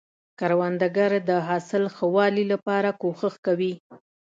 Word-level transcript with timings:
کروندګر 0.39 1.11
د 1.29 1.31
حاصل 1.47 1.83
ښه 1.95 2.05
والي 2.15 2.43
لپاره 2.53 2.89
کوښښ 3.01 3.35
کوي 3.45 3.73